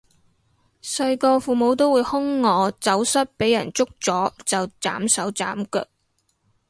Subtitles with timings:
[0.81, 5.85] 細個父母都會兇我走失畀人捉咗就斬手斬腳